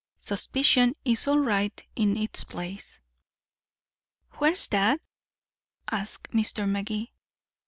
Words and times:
Suspicion 0.17 0.95
is 1.05 1.27
all 1.27 1.37
right 1.37 1.79
in 1.95 2.17
its 2.17 2.43
place." 2.43 2.99
"Where's 4.39 4.67
that?" 4.69 4.99
asked 5.91 6.31
Mr. 6.31 6.67
Magee. 6.67 7.11
Mr. 7.13 7.13